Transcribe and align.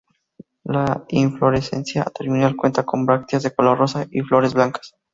La 0.63 1.05
inflorescencia 1.09 2.03
terminal 2.05 2.55
cuenta 2.55 2.81
con 2.83 3.05
brácteas 3.05 3.43
de 3.43 3.53
color 3.53 3.77
rosa 3.77 4.07
y 4.09 4.21
flores 4.21 4.55
blancas. 4.55 4.95